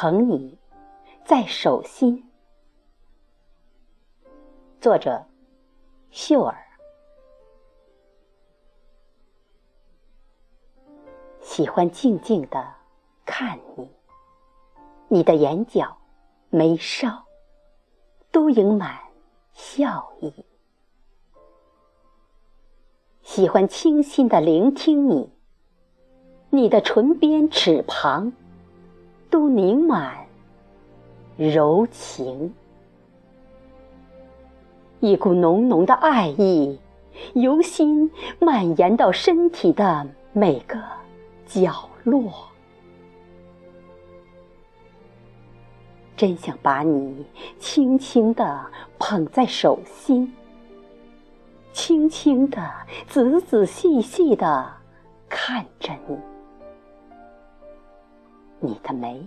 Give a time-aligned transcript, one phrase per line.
[0.00, 0.56] 捧你
[1.24, 2.30] 在手心。
[4.80, 5.24] 作者：
[6.12, 6.56] 秀儿。
[11.40, 12.64] 喜欢静静的
[13.26, 13.90] 看你，
[15.08, 15.98] 你的眼角、
[16.48, 17.24] 眉梢
[18.30, 19.00] 都盈满
[19.52, 20.32] 笑意。
[23.22, 25.32] 喜欢倾心的聆听你，
[26.50, 28.32] 你的唇边、齿旁
[29.48, 30.24] 凝满
[31.36, 32.54] 柔情。
[35.00, 36.78] 一股浓浓的爱意
[37.34, 40.78] 由心蔓延到身体的每个。
[41.50, 42.30] 角落，
[46.14, 47.24] 真想把你
[47.58, 50.30] 轻轻地捧在手心，
[51.72, 52.70] 轻轻地、
[53.06, 54.70] 仔仔细细地
[55.26, 56.18] 看着你。
[58.60, 59.26] 你的眉，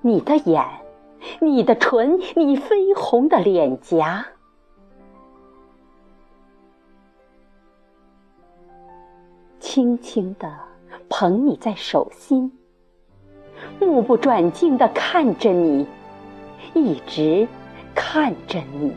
[0.00, 0.64] 你的眼，
[1.40, 4.26] 你的唇，你绯红的脸颊，
[9.60, 10.52] 轻轻地。
[11.08, 12.50] 捧你在手心，
[13.78, 15.86] 目不转睛地看着你，
[16.74, 17.46] 一直
[17.94, 18.92] 看着你。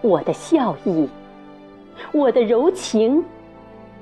[0.00, 1.06] 我的笑意，
[2.12, 3.22] 我的柔情，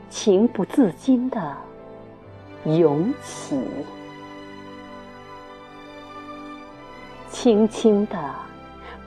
[0.09, 1.57] 情不自禁地
[2.67, 3.59] 涌起。
[7.31, 8.17] 轻轻地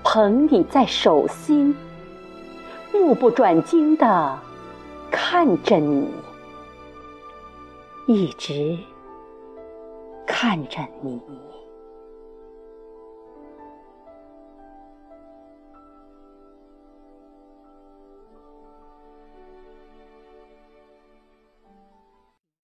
[0.04, 1.76] 捧你在手心，
[2.94, 4.40] 目不转睛地
[5.10, 6.08] 看着你。
[8.08, 8.78] 一直
[10.26, 11.22] 看着你。